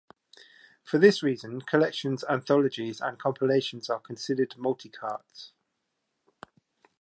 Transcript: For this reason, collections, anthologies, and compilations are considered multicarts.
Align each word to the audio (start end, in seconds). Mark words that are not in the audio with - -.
For 0.83 0.97
this 0.97 1.21
reason, 1.21 1.61
collections, 1.61 2.23
anthologies, 2.27 3.01
and 3.01 3.19
compilations 3.19 3.87
are 3.87 3.99
considered 3.99 4.55
multicarts. 4.57 5.51